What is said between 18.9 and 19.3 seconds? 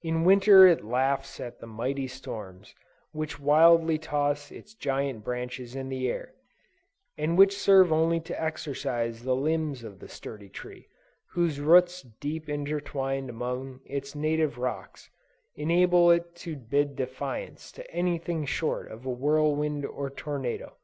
a